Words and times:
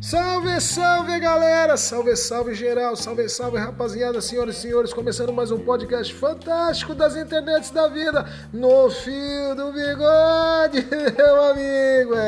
Salve, 0.00 0.58
salve 0.58 1.20
galera! 1.20 1.76
Salve, 1.76 2.16
salve 2.16 2.54
geral! 2.54 2.96
Salve, 2.96 3.28
salve 3.28 3.58
rapaziada, 3.58 4.22
senhoras 4.22 4.56
e 4.56 4.60
senhores! 4.62 4.92
Começando 4.94 5.34
mais 5.34 5.50
um 5.50 5.58
podcast 5.58 6.14
fantástico 6.14 6.94
das 6.94 7.14
internets 7.14 7.70
da 7.70 7.88
vida 7.88 8.24
no 8.50 8.90
fio 8.90 9.54
do 9.54 9.70
bigode, 9.70 10.86
meu 11.14 11.44
amigo! 11.50 12.14
É, 12.14 12.27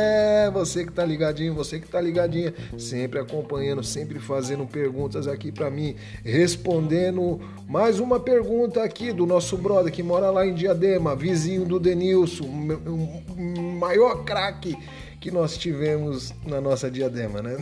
você 0.60 0.84
que 0.84 0.92
tá 0.92 1.04
ligadinho, 1.04 1.54
você 1.54 1.78
que 1.78 1.88
tá 1.88 2.00
ligadinha, 2.00 2.54
sempre 2.78 3.18
acompanhando, 3.18 3.82
sempre 3.82 4.18
fazendo 4.18 4.66
perguntas 4.66 5.26
aqui 5.26 5.50
para 5.50 5.70
mim, 5.70 5.96
respondendo 6.24 7.40
mais 7.66 7.98
uma 7.98 8.20
pergunta 8.20 8.82
aqui 8.82 9.12
do 9.12 9.26
nosso 9.26 9.56
brother 9.56 9.92
que 9.92 10.02
mora 10.02 10.30
lá 10.30 10.46
em 10.46 10.54
Diadema, 10.54 11.16
vizinho 11.16 11.64
do 11.64 11.80
Denilson, 11.80 12.44
o 12.44 13.78
maior 13.78 14.24
craque 14.24 14.76
que 15.20 15.30
nós 15.30 15.56
tivemos 15.56 16.32
na 16.46 16.60
nossa 16.60 16.90
diadema, 16.90 17.42
né? 17.42 17.58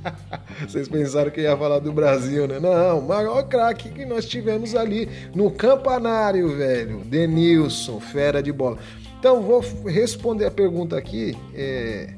Vocês 0.66 0.88
pensaram 0.88 1.30
que 1.30 1.42
ia 1.42 1.56
falar 1.56 1.78
do 1.78 1.92
Brasil, 1.92 2.46
né? 2.46 2.58
Não, 2.58 3.00
o 3.00 3.06
maior 3.06 3.42
craque 3.44 3.90
que 3.90 4.04
nós 4.04 4.26
tivemos 4.26 4.74
ali 4.74 5.08
no 5.34 5.50
campanário, 5.50 6.56
velho. 6.56 6.98
Denilson, 7.04 8.00
fera 8.00 8.42
de 8.42 8.52
bola. 8.52 8.78
Então, 9.18 9.42
vou 9.42 9.60
responder 9.86 10.46
a 10.46 10.50
pergunta 10.50 10.96
aqui 10.96 11.36
é, 11.54 12.14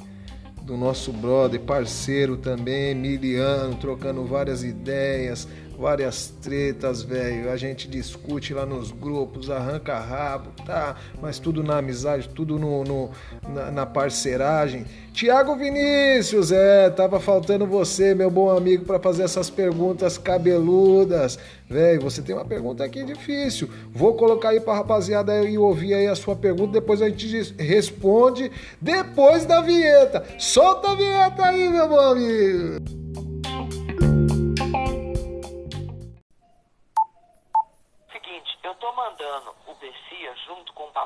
do 0.69 0.77
nosso 0.77 1.11
brother, 1.11 1.59
parceiro 1.61 2.37
também, 2.37 2.95
Miliano, 2.95 3.75
trocando 3.77 4.23
várias 4.27 4.63
ideias 4.63 5.49
várias 5.79 6.33
tretas, 6.43 7.03
velho. 7.03 7.51
A 7.51 7.57
gente 7.57 7.89
discute 7.89 8.53
lá 8.53 8.67
nos 8.67 8.91
grupos, 8.91 9.49
arranca 9.49 9.97
rabo, 9.99 10.51
tá? 10.67 10.97
Mas 11.23 11.39
tudo 11.39 11.63
na 11.63 11.79
amizade, 11.79 12.29
tudo 12.29 12.59
no, 12.59 12.83
no 12.83 13.11
na, 13.49 13.71
na, 13.71 13.87
parceiragem. 13.87 14.85
Tiago 15.13 15.57
Vinícius, 15.57 16.51
é, 16.51 16.91
tava 16.91 17.21
faltando 17.21 17.65
você, 17.65 18.15
meu 18.15 18.31
bom 18.31 18.51
amigo, 18.51 18.85
para 18.85 18.99
fazer 18.99 19.23
essas 19.23 19.49
perguntas 19.49 20.19
cabeludas. 20.19 21.39
Velho, 21.69 22.01
você 22.01 22.23
tem 22.23 22.35
uma 22.35 22.45
pergunta 22.45 22.83
aqui 22.85 23.05
difícil. 23.05 23.69
Vou 23.93 24.15
colocar 24.15 24.51
aí 24.51 24.61
pra 24.61 24.75
rapaziada 24.75 25.45
e 25.45 25.57
ouvir 25.57 25.95
aí 25.95 26.09
a 26.09 26.17
sua 26.17 26.35
pergunta, 26.35 26.73
depois 26.73 27.01
a 27.01 27.09
gente 27.09 27.55
responde 27.57 28.51
depois 28.81 29.45
da 29.45 29.61
vinheta. 29.61 30.25
Solta 30.39 30.91
a 30.91 30.95
vinheta 30.97 31.45
aí, 31.45 31.69
meu 31.69 31.89
bom 31.89 32.01
amigo. 32.01 33.28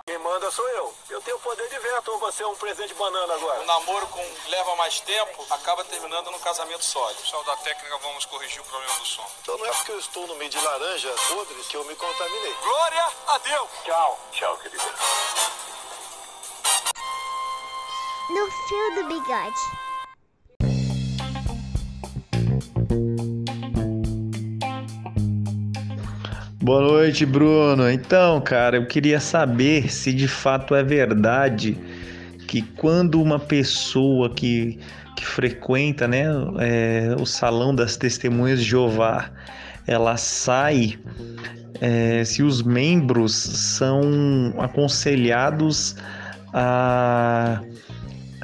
Quem 0.06 0.18
manda 0.18 0.50
sou 0.50 0.68
eu. 0.70 0.94
Eu 1.10 1.22
tenho 1.22 1.38
poder 1.38 1.68
de 1.68 1.78
veto 1.78 2.12
ou 2.12 2.18
você 2.18 2.42
é 2.42 2.46
um 2.46 2.56
presente 2.56 2.88
de 2.88 2.94
banana 2.94 3.34
agora? 3.34 3.60
O 3.60 3.64
namoro 3.64 4.06
com 4.08 4.22
leva 4.48 4.76
mais 4.76 5.00
tempo 5.00 5.46
acaba 5.50 5.84
terminando 5.84 6.30
num 6.30 6.38
casamento 6.40 6.84
sólido. 6.84 7.20
Pessoal 7.22 7.44
da 7.44 7.56
técnica, 7.56 7.96
vamos 7.98 8.24
corrigir 8.26 8.60
o 8.60 8.64
problema 8.64 8.98
do 8.98 9.06
som. 9.06 9.26
Então 9.42 9.56
não 9.56 9.66
é 9.66 9.72
porque 9.72 9.92
eu 9.92 9.98
estou 9.98 10.26
no 10.26 10.34
meio 10.34 10.50
de 10.50 10.60
laranjas 10.60 11.20
podres 11.28 11.66
que 11.66 11.76
eu 11.76 11.84
me 11.84 11.94
contaminei. 11.94 12.54
Glória 12.62 13.08
a 13.28 13.38
Deus! 13.38 13.70
Tchau. 13.84 14.18
Tchau, 14.32 14.56
querida. 14.58 14.84
No 18.30 18.50
fio 18.50 18.94
do 18.94 19.04
bigode. 19.08 19.91
Boa 26.62 26.80
noite, 26.80 27.26
Bruno. 27.26 27.90
Então, 27.90 28.40
cara, 28.40 28.76
eu 28.76 28.86
queria 28.86 29.18
saber 29.18 29.92
se 29.92 30.12
de 30.12 30.28
fato 30.28 30.76
é 30.76 30.82
verdade 30.84 31.76
que 32.46 32.62
quando 32.62 33.20
uma 33.20 33.36
pessoa 33.36 34.30
que, 34.30 34.78
que 35.16 35.26
frequenta 35.26 36.06
né, 36.06 36.26
é, 36.60 37.16
o 37.18 37.26
salão 37.26 37.74
das 37.74 37.96
testemunhas 37.96 38.60
de 38.60 38.66
Jeová, 38.66 39.28
ela 39.88 40.16
sai, 40.16 40.96
é, 41.80 42.24
se 42.24 42.44
os 42.44 42.62
membros 42.62 43.34
são 43.34 44.54
aconselhados 44.56 45.96
a 46.54 47.60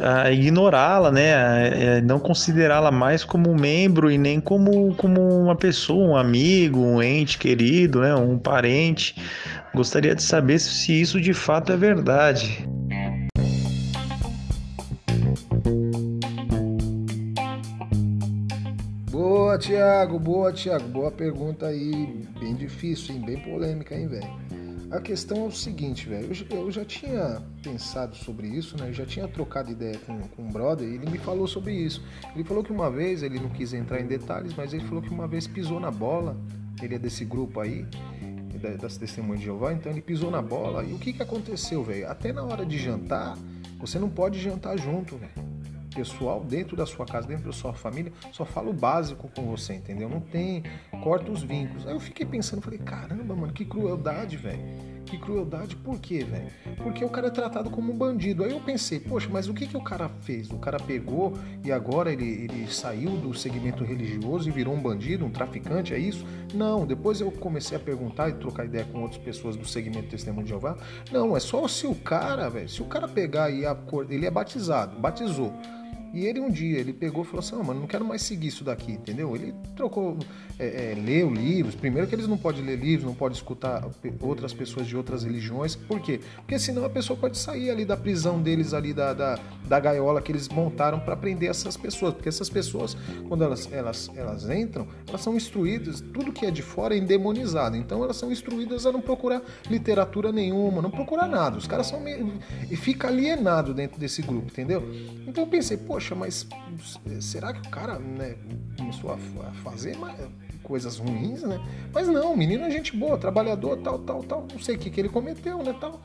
a 0.02 0.30
ignorá-la, 0.30 1.10
né? 1.10 1.34
A, 1.34 2.00
não 2.02 2.18
considerá-la 2.18 2.90
mais 2.90 3.24
como 3.24 3.54
membro 3.54 4.10
e 4.10 4.18
nem 4.18 4.40
como, 4.40 4.94
como 4.96 5.20
uma 5.20 5.56
pessoa, 5.56 6.08
um 6.08 6.16
amigo, 6.16 6.80
um 6.80 7.02
ente 7.02 7.38
querido, 7.38 8.00
né? 8.00 8.14
Um 8.14 8.38
parente. 8.38 9.16
Gostaria 9.74 10.14
de 10.14 10.22
saber 10.22 10.58
se 10.58 11.00
isso 11.00 11.20
de 11.20 11.32
fato 11.32 11.72
é 11.72 11.76
verdade. 11.76 12.66
Boa, 19.10 19.58
Tiago, 19.58 20.18
boa, 20.18 20.52
Tiago. 20.52 20.88
Boa 20.88 21.10
pergunta 21.10 21.66
aí, 21.66 22.24
bem 22.38 22.54
difícil, 22.54 23.14
hein? 23.14 23.22
bem 23.24 23.38
polêmica, 23.38 23.94
hein, 23.94 24.06
velho? 24.06 24.47
A 24.90 25.00
questão 25.00 25.44
é 25.44 25.46
o 25.46 25.52
seguinte, 25.52 26.08
velho. 26.08 26.30
Eu, 26.50 26.70
já 26.70 26.82
tinha 26.82 27.42
pensado 27.62 28.16
sobre 28.16 28.46
isso, 28.46 28.74
né? 28.78 28.88
Eu 28.88 28.94
já 28.94 29.04
tinha 29.04 29.28
trocado 29.28 29.70
ideia 29.70 29.98
com, 29.98 30.18
com 30.28 30.42
um 30.42 30.50
brother 30.50 30.88
e 30.88 30.94
ele 30.94 31.10
me 31.10 31.18
falou 31.18 31.46
sobre 31.46 31.74
isso. 31.74 32.02
Ele 32.34 32.42
falou 32.42 32.64
que 32.64 32.72
uma 32.72 32.90
vez, 32.90 33.22
ele 33.22 33.38
não 33.38 33.50
quis 33.50 33.74
entrar 33.74 34.00
em 34.00 34.06
detalhes, 34.06 34.54
mas 34.56 34.72
ele 34.72 34.84
falou 34.84 35.02
que 35.02 35.10
uma 35.10 35.28
vez 35.28 35.46
pisou 35.46 35.78
na 35.78 35.90
bola. 35.90 36.34
Ele 36.82 36.94
é 36.94 36.98
desse 36.98 37.22
grupo 37.24 37.60
aí, 37.60 37.84
das 38.80 38.96
testemunhas 38.96 39.40
de 39.40 39.46
Jeová, 39.46 39.74
então 39.74 39.92
ele 39.92 40.00
pisou 40.00 40.30
na 40.30 40.40
bola. 40.40 40.82
E 40.82 40.94
o 40.94 40.98
que 40.98 41.12
que 41.12 41.22
aconteceu, 41.22 41.84
velho? 41.84 42.08
Até 42.08 42.32
na 42.32 42.42
hora 42.42 42.64
de 42.64 42.78
jantar, 42.78 43.36
você 43.78 43.98
não 43.98 44.08
pode 44.08 44.40
jantar 44.40 44.78
junto, 44.78 45.18
velho 45.18 45.47
pessoal 45.94 46.42
dentro 46.44 46.76
da 46.76 46.86
sua 46.86 47.06
casa, 47.06 47.26
dentro 47.26 47.46
da 47.46 47.52
sua 47.52 47.72
família, 47.72 48.12
só 48.32 48.44
fala 48.44 48.70
o 48.70 48.72
básico 48.72 49.28
com 49.34 49.42
você, 49.46 49.74
entendeu? 49.74 50.08
Não 50.08 50.20
tem, 50.20 50.62
corta 51.02 51.30
os 51.30 51.42
vínculos. 51.42 51.86
Aí 51.86 51.92
eu 51.92 52.00
fiquei 52.00 52.26
pensando, 52.26 52.62
falei, 52.62 52.78
caramba, 52.78 53.34
mano, 53.34 53.52
que 53.52 53.64
crueldade, 53.64 54.36
velho. 54.36 54.98
Que 55.08 55.16
crueldade, 55.16 55.74
por 55.74 55.98
quê, 55.98 56.22
velho? 56.22 56.48
Porque 56.82 57.02
o 57.02 57.08
cara 57.08 57.28
é 57.28 57.30
tratado 57.30 57.70
como 57.70 57.90
um 57.90 57.96
bandido. 57.96 58.44
Aí 58.44 58.50
eu 58.50 58.60
pensei, 58.60 59.00
poxa, 59.00 59.26
mas 59.32 59.48
o 59.48 59.54
que, 59.54 59.66
que 59.66 59.76
o 59.76 59.82
cara 59.82 60.06
fez? 60.20 60.50
O 60.50 60.58
cara 60.58 60.78
pegou 60.78 61.32
e 61.64 61.72
agora 61.72 62.12
ele, 62.12 62.26
ele 62.26 62.70
saiu 62.70 63.12
do 63.12 63.32
segmento 63.32 63.82
religioso 63.82 64.48
e 64.48 64.52
virou 64.52 64.74
um 64.74 64.80
bandido, 64.80 65.24
um 65.24 65.30
traficante, 65.30 65.94
é 65.94 65.98
isso? 65.98 66.26
Não, 66.52 66.86
depois 66.86 67.22
eu 67.22 67.30
comecei 67.32 67.76
a 67.76 67.80
perguntar 67.80 68.28
e 68.28 68.34
trocar 68.34 68.66
ideia 68.66 68.84
com 68.84 69.00
outras 69.00 69.20
pessoas 69.22 69.56
do 69.56 69.66
segmento 69.66 70.08
Testemunho 70.08 70.44
de 70.44 70.50
Jeová. 70.50 70.76
Não, 71.10 71.34
é 71.34 71.40
só 71.40 71.66
se 71.66 71.86
o 71.86 71.94
cara, 71.94 72.50
velho, 72.50 72.68
se 72.68 72.82
o 72.82 72.86
cara 72.86 73.08
pegar 73.08 73.50
e 73.50 73.62
ele 74.10 74.26
é 74.26 74.30
batizado, 74.30 74.98
batizou. 74.98 75.54
E 76.12 76.24
ele 76.24 76.40
um 76.40 76.50
dia, 76.50 76.78
ele 76.78 76.92
pegou 76.92 77.22
e 77.22 77.26
falou 77.26 77.40
assim, 77.40 77.54
oh, 77.54 77.62
mano, 77.62 77.80
não 77.80 77.86
quero 77.86 78.04
mais 78.04 78.22
seguir 78.22 78.48
isso 78.48 78.64
daqui, 78.64 78.92
entendeu? 78.92 79.34
Ele 79.34 79.54
trocou, 79.76 80.16
é, 80.58 80.92
é, 80.92 80.94
leu 80.94 81.32
livros, 81.32 81.74
primeiro 81.74 82.08
que 82.08 82.14
eles 82.14 82.26
não 82.26 82.38
podem 82.38 82.64
ler 82.64 82.76
livros, 82.76 83.06
não 83.06 83.14
podem 83.14 83.36
escutar 83.36 83.86
outras 84.20 84.54
pessoas 84.54 84.86
de 84.86 84.96
outras 84.96 85.24
religiões, 85.24 85.76
por 85.76 86.00
quê? 86.00 86.20
Porque 86.36 86.58
senão 86.58 86.84
a 86.84 86.90
pessoa 86.90 87.18
pode 87.18 87.36
sair 87.36 87.70
ali 87.70 87.84
da 87.84 87.96
prisão 87.96 88.40
deles, 88.40 88.72
ali 88.72 88.94
da, 88.94 89.12
da, 89.12 89.38
da 89.66 89.80
gaiola 89.80 90.22
que 90.22 90.32
eles 90.32 90.48
montaram 90.48 90.98
para 90.98 91.14
prender 91.16 91.50
essas 91.50 91.76
pessoas, 91.76 92.14
porque 92.14 92.28
essas 92.28 92.48
pessoas, 92.48 92.96
quando 93.28 93.44
elas, 93.44 93.70
elas, 93.70 94.10
elas 94.16 94.48
entram, 94.48 94.88
elas 95.06 95.20
são 95.20 95.36
instruídas, 95.36 96.00
tudo 96.00 96.32
que 96.32 96.46
é 96.46 96.50
de 96.50 96.62
fora 96.62 96.94
é 96.94 96.98
endemonizado, 96.98 97.76
então 97.76 98.02
elas 98.02 98.16
são 98.16 98.32
instruídas 98.32 98.86
a 98.86 98.92
não 98.92 99.00
procurar 99.00 99.42
literatura 99.68 100.32
nenhuma, 100.32 100.80
não 100.80 100.90
procurar 100.90 101.28
nada, 101.28 101.58
os 101.58 101.66
caras 101.66 101.86
são 101.86 102.00
meio... 102.00 102.32
e 102.70 102.76
fica 102.76 103.08
alienado 103.08 103.74
dentro 103.74 104.00
desse 104.00 104.22
grupo, 104.22 104.48
entendeu? 104.50 104.82
Então 105.26 105.44
eu 105.44 105.50
pensei, 105.50 105.76
pô, 105.76 105.97
poxa, 105.98 106.14
mas 106.14 106.46
será 107.20 107.52
que 107.52 107.66
o 107.66 107.70
cara 107.70 107.98
né, 107.98 108.36
começou 108.78 109.12
a, 109.12 109.18
fazer 109.64 109.96
coisas 110.62 110.96
ruins, 110.96 111.42
né? 111.42 111.60
Mas 111.92 112.06
não, 112.06 112.36
menino 112.36 112.64
é 112.64 112.70
gente 112.70 112.96
boa, 112.96 113.18
trabalhador, 113.18 113.78
tal, 113.78 113.98
tal, 113.98 114.22
tal. 114.22 114.46
Não 114.52 114.60
sei 114.60 114.76
o 114.76 114.78
que, 114.78 114.90
que 114.90 115.00
ele 115.00 115.08
cometeu, 115.08 115.60
né? 115.62 115.74
Tal. 115.80 116.00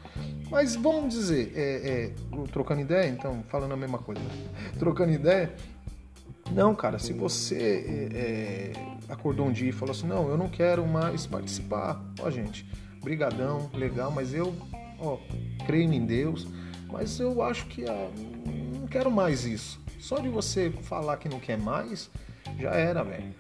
Mas 0.50 0.76
vamos 0.76 1.14
dizer, 1.14 1.54
é, 1.56 1.62
é, 1.62 2.46
trocando 2.52 2.82
ideia, 2.82 3.08
então, 3.08 3.44
falando 3.50 3.74
a 3.74 3.78
mesma 3.78 4.00
coisa, 4.00 4.22
né? 4.22 4.30
trocando 4.80 5.12
ideia. 5.12 5.54
Não, 6.52 6.74
cara, 6.74 6.98
se 6.98 7.14
você 7.14 8.12
é, 8.14 8.72
acordou 9.10 9.46
um 9.48 9.52
dia 9.52 9.70
e 9.70 9.72
falou 9.72 9.94
assim, 9.94 10.08
não, 10.08 10.28
eu 10.28 10.38
não 10.38 10.50
quero 10.50 10.88
mais 10.88 11.28
participar, 11.28 12.04
ó, 12.20 12.32
gente, 12.32 12.68
brigadão, 13.02 13.70
legal, 13.74 14.12
mas 14.12 14.34
eu, 14.34 14.56
ó, 15.00 15.18
creio 15.66 15.94
em 15.94 16.06
Deus, 16.06 16.48
mas 16.92 17.20
eu 17.20 17.42
acho 17.42 17.66
que 17.68 17.86
ah, 17.86 18.10
não 18.80 18.88
quero 18.88 19.10
mais 19.10 19.46
isso. 19.46 19.83
Só 20.04 20.20
de 20.20 20.28
você 20.28 20.70
falar 20.82 21.16
que 21.16 21.30
não 21.30 21.40
quer 21.40 21.58
mais, 21.58 22.12
já 22.60 22.72
era, 22.72 23.04
velho. 23.04 23.34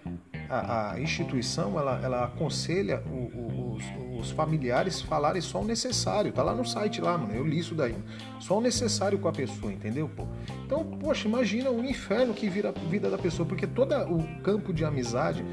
A, 0.49 0.93
a, 0.93 1.01
instituição 1.01 1.77
ela, 1.77 1.99
ela 2.01 2.23
aconselha 2.23 3.03
o, 3.05 3.17
o, 3.37 3.75
os, 3.75 3.83
os, 4.21 4.31
familiares 4.31 5.01
falarem 5.01 5.41
só 5.41 5.59
o 5.59 5.65
necessário. 5.65 6.31
Tá 6.31 6.41
lá 6.41 6.55
no 6.55 6.63
site 6.63 7.01
lá, 7.01 7.17
mano. 7.17 7.33
Eu 7.33 7.45
li 7.45 7.59
isso 7.59 7.75
daí. 7.75 7.97
Só 8.39 8.59
o 8.59 8.61
necessário 8.61 9.19
com 9.19 9.27
a 9.27 9.33
pessoa, 9.33 9.73
entendeu? 9.73 10.09
Pô? 10.15 10.25
Então, 10.65 10.85
poxa, 10.85 11.27
imagina 11.27 11.69
o 11.69 11.83
inferno 11.83 12.33
que 12.33 12.47
vira 12.47 12.69
a 12.69 12.89
vida 12.89 13.09
da 13.09 13.17
pessoa, 13.17 13.45
porque 13.45 13.67
todo 13.67 13.93
o 13.95 14.41
campo 14.41 14.73
de 14.73 14.85
amizade 14.85 15.43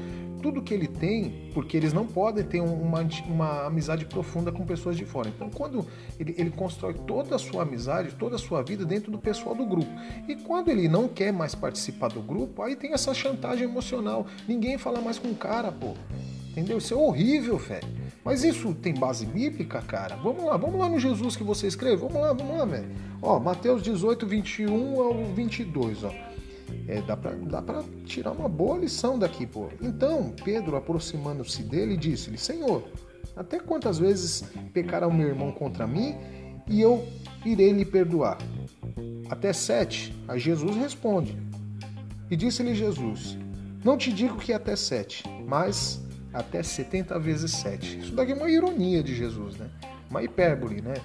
tudo 0.41 0.61
que 0.61 0.73
ele 0.73 0.87
tem, 0.87 1.49
porque 1.53 1.77
eles 1.77 1.93
não 1.93 2.05
podem 2.05 2.43
ter 2.43 2.59
uma, 2.59 3.07
uma 3.27 3.65
amizade 3.67 4.05
profunda 4.05 4.51
com 4.51 4.65
pessoas 4.65 4.97
de 4.97 5.05
fora. 5.05 5.29
Então, 5.29 5.49
quando 5.49 5.85
ele, 6.19 6.35
ele 6.37 6.49
constrói 6.49 6.93
toda 6.93 7.35
a 7.35 7.39
sua 7.39 7.63
amizade, 7.63 8.15
toda 8.15 8.35
a 8.35 8.39
sua 8.39 8.63
vida 8.63 8.85
dentro 8.85 9.11
do 9.11 9.17
pessoal 9.17 9.55
do 9.55 9.65
grupo. 9.65 9.91
E 10.27 10.35
quando 10.35 10.69
ele 10.69 10.87
não 10.87 11.07
quer 11.07 11.31
mais 11.31 11.53
participar 11.53 12.09
do 12.09 12.21
grupo, 12.21 12.61
aí 12.63 12.75
tem 12.75 12.93
essa 12.93 13.13
chantagem 13.13 13.65
emocional. 13.65 14.25
Ninguém 14.47 14.77
fala 14.77 14.99
mais 14.99 15.19
com 15.19 15.29
o 15.29 15.35
cara, 15.35 15.71
pô. 15.71 15.93
Entendeu? 16.51 16.79
Isso 16.79 16.93
é 16.93 16.97
horrível, 16.97 17.57
velho. 17.57 17.87
Mas 18.25 18.43
isso 18.43 18.73
tem 18.73 18.93
base 18.93 19.25
bíblica, 19.25 19.81
cara? 19.81 20.15
Vamos 20.17 20.43
lá, 20.43 20.57
vamos 20.57 20.79
lá 20.79 20.89
no 20.89 20.99
Jesus 20.99 21.35
que 21.35 21.43
você 21.43 21.67
escreve. 21.67 21.97
Vamos 21.97 22.21
lá, 22.21 22.33
vamos 22.33 22.57
lá, 22.57 22.65
velho. 22.65 22.89
Ó, 23.21 23.39
Mateus 23.39 23.81
18, 23.81 24.27
21 24.27 25.01
ao 25.01 25.25
22, 25.33 26.03
ó. 26.03 26.30
É, 26.87 27.01
dá 27.01 27.15
para 27.15 27.83
tirar 28.05 28.31
uma 28.31 28.49
boa 28.49 28.77
lição 28.77 29.17
daqui, 29.17 29.45
pô. 29.45 29.69
Então, 29.81 30.33
Pedro, 30.43 30.75
aproximando-se 30.75 31.63
dele, 31.63 31.95
disse-lhe: 31.95 32.37
Senhor, 32.37 32.83
até 33.35 33.59
quantas 33.59 33.97
vezes 33.97 34.43
pecará 34.73 35.07
o 35.07 35.13
meu 35.13 35.27
irmão 35.27 35.51
contra 35.51 35.87
mim 35.87 36.15
e 36.67 36.81
eu 36.81 37.07
irei 37.45 37.71
lhe 37.71 37.85
perdoar? 37.85 38.37
Até 39.29 39.53
sete. 39.53 40.13
Aí 40.27 40.39
Jesus 40.39 40.75
responde: 40.75 41.37
E 42.29 42.35
disse-lhe 42.35 42.75
Jesus: 42.75 43.37
Não 43.83 43.97
te 43.97 44.11
digo 44.11 44.37
que 44.37 44.51
até 44.51 44.75
sete, 44.75 45.23
mas 45.47 46.01
até 46.33 46.63
setenta 46.63 47.19
vezes 47.19 47.51
sete. 47.51 47.99
Isso 47.99 48.13
daqui 48.13 48.31
é 48.31 48.35
uma 48.35 48.49
ironia 48.49 49.03
de 49.03 49.15
Jesus, 49.15 49.57
né? 49.57 49.69
Uma 50.09 50.23
hipérbole, 50.23 50.81
né? 50.81 50.95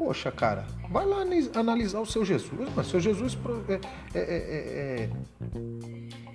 Poxa, 0.00 0.32
cara, 0.32 0.64
vai 0.90 1.04
lá 1.04 1.18
analisar 1.54 2.00
o 2.00 2.06
seu 2.06 2.24
Jesus, 2.24 2.70
mas 2.74 2.86
seu 2.86 2.98
Jesus 2.98 3.36
é, 3.68 4.18
é, 4.18 4.18
é, 4.18 5.02
é, 5.02 5.10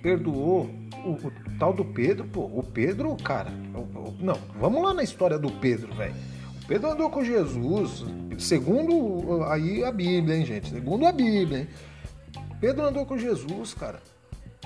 perdoou 0.00 0.70
o, 1.04 1.10
o, 1.10 1.32
tal 1.58 1.72
do 1.72 1.84
Pedro, 1.84 2.28
pô. 2.28 2.42
O 2.42 2.62
Pedro, 2.62 3.16
cara, 3.16 3.50
o, 3.74 4.14
não, 4.20 4.38
vamos 4.60 4.80
lá 4.80 4.94
na 4.94 5.02
história 5.02 5.36
do 5.36 5.50
Pedro, 5.50 5.92
velho. 5.96 6.14
O 6.62 6.66
Pedro 6.68 6.92
andou 6.92 7.10
com 7.10 7.24
Jesus, 7.24 8.04
segundo 8.38 9.42
aí 9.46 9.82
a 9.82 9.90
Bíblia, 9.90 10.36
hein, 10.36 10.46
gente? 10.46 10.70
Segundo 10.70 11.04
a 11.04 11.10
Bíblia, 11.10 11.62
hein? 11.62 11.68
Pedro 12.60 12.86
andou 12.86 13.04
com 13.04 13.18
Jesus, 13.18 13.74
cara. 13.74 14.00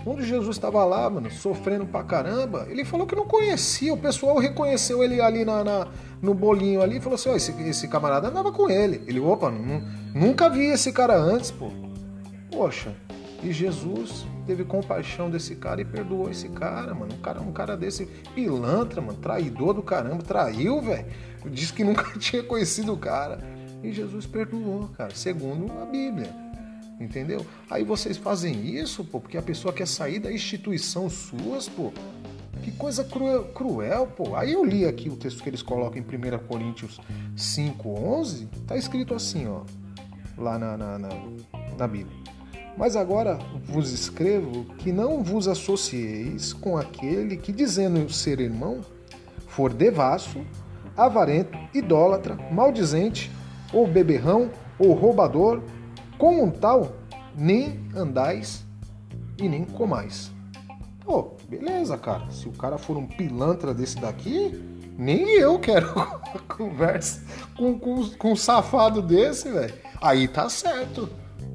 Quando 0.03 0.23
Jesus 0.23 0.57
estava 0.57 0.85
lá, 0.85 1.09
mano, 1.11 1.31
sofrendo 1.31 1.85
pra 1.85 2.03
caramba, 2.03 2.67
ele 2.71 2.85
falou 2.85 3.07
que 3.07 3.15
não 3.15 3.27
conhecia. 3.27 3.93
O 3.93 3.99
pessoal 3.99 4.39
reconheceu 4.39 5.05
ele 5.05 5.21
ali 5.21 5.45
na, 5.45 5.63
na 5.63 5.89
no 6.23 6.35
bolinho 6.35 6.83
ali 6.83 6.97
e 6.97 7.01
falou 7.01 7.15
assim: 7.15 7.29
ó, 7.29 7.37
esse, 7.37 7.53
esse 7.63 7.89
camarada 7.89 8.29
andava 8.29 8.51
com 8.53 8.71
ele. 8.71 9.03
Ele, 9.07 9.21
opa, 9.21 9.53
nunca 10.15 10.49
vi 10.49 10.67
esse 10.67 10.93
cara 10.93 11.17
antes, 11.17 11.51
pô. 11.51 11.71
Poxa, 12.51 12.95
e 13.43 13.53
Jesus 13.53 14.27
teve 14.47 14.65
compaixão 14.65 15.31
desse 15.31 15.55
cara 15.55 15.81
e 15.81 15.85
perdoou 15.85 16.31
esse 16.31 16.49
cara, 16.49 16.95
mano. 16.95 17.15
Um 17.15 17.19
cara, 17.19 17.41
um 17.41 17.53
cara 17.53 17.77
desse 17.77 18.07
pilantra, 18.35 19.01
mano, 19.01 19.19
traidor 19.19 19.75
do 19.75 19.83
caramba, 19.83 20.23
traiu, 20.23 20.81
velho. 20.81 21.07
Disse 21.47 21.73
que 21.73 21.85
nunca 21.85 22.05
tinha 22.19 22.43
conhecido 22.43 22.93
o 22.93 22.99
cara. 22.99 23.39
E 23.83 23.93
Jesus 23.93 24.27
perdoou, 24.27 24.91
cara, 24.97 25.15
segundo 25.15 25.73
a 25.81 25.87
Bíblia. 25.87 26.50
Entendeu? 27.01 27.47
Aí 27.71 27.83
vocês 27.83 28.19
fazem 28.19 28.77
isso, 28.77 29.03
pô, 29.03 29.19
porque 29.19 29.39
a 29.39 29.43
pessoa 29.43 29.73
quer 29.73 29.87
sair 29.87 30.19
da 30.19 30.31
instituição 30.31 31.09
suas, 31.09 31.67
pô. 31.67 31.91
Que 32.63 32.71
coisa 32.73 33.03
cruel, 33.03 33.45
cruel, 33.55 34.07
pô. 34.07 34.37
Aí 34.37 34.53
eu 34.53 34.63
li 34.63 34.85
aqui 34.85 35.09
o 35.09 35.17
texto 35.17 35.43
que 35.43 35.49
eles 35.49 35.63
colocam 35.63 35.99
em 35.99 36.03
1 36.03 36.39
Coríntios 36.47 37.01
5,11. 37.35 38.47
Tá 38.67 38.77
escrito 38.77 39.15
assim, 39.15 39.49
ó. 39.49 39.63
Lá 40.37 40.59
na, 40.59 40.77
na, 40.77 40.99
na, 40.99 41.09
na 41.79 41.89
Bíblia. 41.89 42.19
Mas 42.77 42.97
agora 42.97 43.39
vos 43.65 43.93
escrevo 43.93 44.67
que 44.79 44.93
não 44.93 45.23
vos 45.23 45.49
associeis 45.49 46.53
com 46.53 46.77
aquele 46.77 47.37
que, 47.37 47.53
dizendo 47.53 48.13
ser 48.13 48.41
irmão, 48.41 48.81
for 49.47 49.73
devasso, 49.73 50.41
avarento, 50.97 51.59
idólatra, 51.75 52.37
maldizente, 52.53 53.31
ou 53.73 53.87
beberrão, 53.87 54.51
ou 54.79 54.93
roubador, 54.93 55.63
com 56.21 56.45
um 56.45 56.51
tal, 56.51 56.93
nem 57.35 57.81
andais 57.97 58.63
e 59.39 59.49
nem 59.49 59.65
comais. 59.65 60.31
Pô, 61.03 61.33
beleza, 61.49 61.97
cara. 61.97 62.31
Se 62.31 62.47
o 62.47 62.53
cara 62.53 62.77
for 62.77 62.99
um 62.99 63.07
pilantra 63.07 63.73
desse 63.73 63.99
daqui, 63.99 64.63
nem 64.99 65.31
eu 65.31 65.59
quero 65.59 65.89
conversa 66.47 67.23
com, 67.57 67.79
com, 67.79 68.07
com 68.11 68.33
um 68.33 68.37
safado 68.37 69.01
desse, 69.01 69.51
velho. 69.51 69.73
Aí 69.99 70.29
tá 70.29 70.51
certo. 70.51 71.09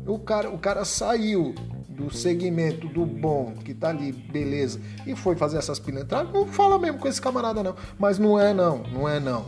O 0.07 0.17
cara, 0.17 0.49
o 0.49 0.57
cara 0.57 0.83
saiu 0.83 1.53
do 1.87 2.11
segmento 2.11 2.87
do 2.87 3.05
bom 3.05 3.53
que 3.63 3.73
tá 3.73 3.89
ali, 3.89 4.11
beleza, 4.11 4.81
e 5.05 5.15
foi 5.15 5.35
fazer 5.35 5.57
essas 5.57 5.79
pilantradas, 5.79 6.33
não 6.33 6.45
fala 6.45 6.77
mesmo 6.77 6.99
com 6.99 7.07
esse 7.07 7.21
camarada 7.21 7.63
não. 7.63 7.75
Mas 7.99 8.17
não 8.17 8.39
é 8.39 8.51
não, 8.51 8.79
não 8.91 9.07
é 9.07 9.19
não. 9.19 9.45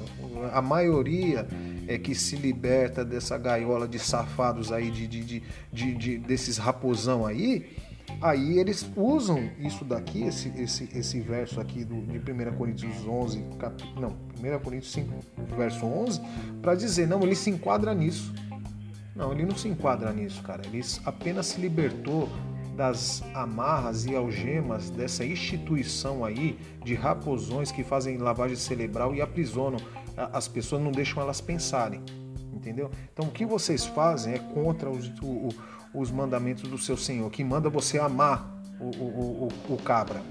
A 0.54 0.62
maioria 0.62 1.48
é 1.88 1.98
que 1.98 2.14
se 2.14 2.36
liberta 2.36 3.04
dessa 3.04 3.38
gaiola 3.38 3.88
de 3.88 3.98
safados 3.98 4.72
aí, 4.72 4.92
de, 4.92 5.08
de, 5.08 5.44
de, 5.72 5.96
de 5.96 6.18
desses 6.18 6.58
raposão 6.58 7.26
aí, 7.26 7.78
aí 8.22 8.60
eles 8.60 8.90
usam 8.96 9.50
isso 9.60 9.86
daqui, 9.86 10.24
esse, 10.24 10.50
esse, 10.58 10.90
esse 10.94 11.20
verso 11.20 11.62
aqui 11.62 11.84
do, 11.84 12.02
de 12.02 12.20
1 12.20 12.58
Coríntios 12.58 13.08
11, 13.08 13.44
cap, 13.58 13.84
não, 14.00 14.18
1 14.40 14.60
Coríntios 14.60 14.92
5, 14.92 15.14
verso 15.56 15.86
11, 15.86 16.22
para 16.62 16.76
dizer, 16.76 17.08
não, 17.08 17.22
ele 17.24 17.36
se 17.36 17.50
enquadra 17.50 17.94
nisso. 17.94 18.34
Não, 19.16 19.32
ele 19.32 19.46
não 19.46 19.56
se 19.56 19.68
enquadra 19.68 20.14
nisso, 20.14 20.44
cara. 20.44 20.62
Ele 20.68 20.80
apenas 21.04 21.48
se 21.48 21.60
libertou 21.60 22.30
das 22.76 23.24
amarras 23.34 24.06
e 24.06 24.16
algemas 24.16 24.92
dessa 24.92 25.26
instituição 25.26 26.24
aí 26.24 26.60
de 26.86 26.94
raposões 26.94 27.72
que 27.72 27.84
fazem 27.84 28.20
lavagem 28.20 28.56
cerebral 28.56 29.16
e 29.16 29.22
aprisionam 29.22 29.80
as 30.18 30.48
pessoas, 30.48 30.82
não 30.82 30.92
deixam 30.92 31.22
elas 31.22 31.40
pensarem, 31.40 32.02
entendeu? 32.52 32.90
Então 33.14 33.28
o 33.28 33.32
que 33.32 33.46
vocês 33.46 33.86
fazem 33.86 34.34
é 34.34 34.40
contra 34.40 34.90
os, 34.90 35.10
o, 35.22 35.50
os 35.94 36.12
mandamentos 36.12 36.64
do 36.70 36.78
seu 36.78 36.98
Senhor, 36.98 37.30
que 37.30 37.44
manda 37.44 37.70
você 37.70 38.00
amar 38.00 38.58
o, 38.80 38.86
o, 38.86 39.50
o, 39.70 39.74
o 39.74 39.78
cabra, 39.78 40.22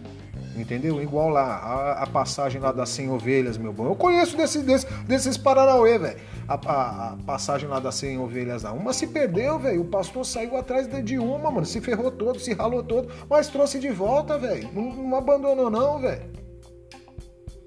entendeu? 0.56 1.00
Igual 1.02 1.28
lá, 1.28 1.44
a, 1.44 2.02
a, 2.02 2.06
passagem 2.06 2.60
lá 2.60 2.72
das 2.72 2.88
100 2.90 3.10
ovelhas, 3.10 3.56
meu 3.56 3.72
bom. 3.72 3.86
Eu 3.86 3.94
conheço 3.94 4.36
desse, 4.36 4.62
desse, 4.62 4.86
desses 5.04 5.36
Paranauê, 5.36 5.98
velho. 5.98 6.20
A, 6.48 6.54
a, 6.54 7.12
a, 7.12 7.16
passagem 7.24 7.68
lá 7.68 7.80
das 7.80 7.94
100 7.96 8.18
ovelhas 8.18 8.62
lá. 8.62 8.72
Uma 8.72 8.92
se 8.92 9.06
perdeu, 9.06 9.58
velho. 9.58 9.82
O 9.82 9.84
pastor 9.86 10.24
saiu 10.24 10.56
atrás 10.56 10.88
de 11.04 11.18
uma, 11.18 11.50
mano. 11.50 11.66
Se 11.66 11.80
ferrou 11.80 12.10
todo, 12.10 12.38
se 12.38 12.52
ralou 12.54 12.82
todo, 12.82 13.08
mas 13.28 13.48
trouxe 13.48 13.78
de 13.78 13.90
volta, 13.90 14.38
velho. 14.38 14.68
Não, 14.72 14.94
não 14.94 15.16
abandonou, 15.16 15.70
não, 15.70 16.00
velho. 16.00 16.30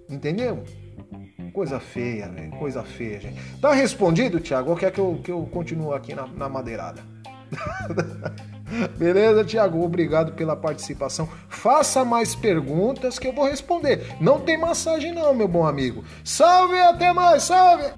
Entendeu? 0.10 0.64
Coisa 1.60 1.78
feia, 1.78 2.30
velho. 2.30 2.52
Coisa 2.52 2.84
feia, 2.84 3.20
gente. 3.20 3.38
Tá 3.60 3.74
respondido, 3.74 4.40
Thiago? 4.40 4.70
Ou 4.70 4.78
quer 4.78 4.94
que 4.94 5.00
eu, 5.02 5.20
que 5.22 5.30
eu 5.30 5.46
continue 5.52 5.94
aqui 5.94 6.16
na, 6.16 6.26
na 6.26 6.48
madeirada? 6.48 7.02
Beleza, 8.98 9.44
Tiago? 9.44 9.84
Obrigado 9.84 10.32
pela 10.32 10.56
participação. 10.56 11.28
Faça 11.50 12.06
mais 12.06 12.34
perguntas 12.34 13.20
que 13.20 13.28
eu 13.28 13.34
vou 13.34 13.46
responder. 13.46 14.16
Não 14.22 14.40
tem 14.40 14.58
massagem, 14.58 15.14
não, 15.14 15.34
meu 15.34 15.50
bom 15.50 15.68
amigo. 15.68 16.02
Salve, 16.24 16.80
até 16.80 17.12
mais, 17.12 17.44
salve! 17.44 17.92